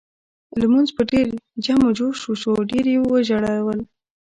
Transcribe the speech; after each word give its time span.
لمونځ 0.59 0.89
په 0.97 1.01
ډېر 1.11 1.27
جم 1.63 1.79
و 1.87 1.89
جوش 1.97 2.19
وشو 2.29 2.53
ډېر 2.69 2.85
یې 2.93 2.99
وژړل. 3.01 3.79